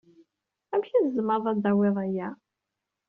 [0.73, 2.27] Amek ay tzemreḍ ad tawyeḍ aya?